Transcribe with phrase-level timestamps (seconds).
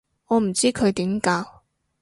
[0.29, 1.61] 我唔知佢點教